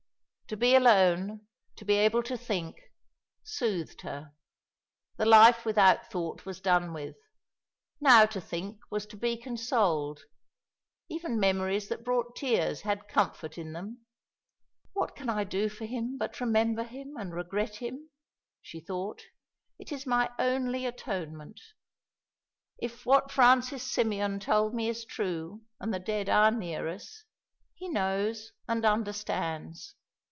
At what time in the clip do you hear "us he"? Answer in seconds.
26.89-27.87